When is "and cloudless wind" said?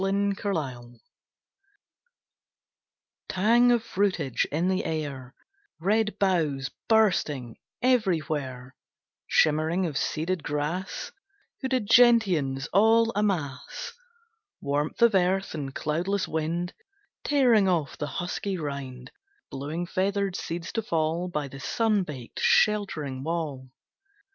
15.53-16.73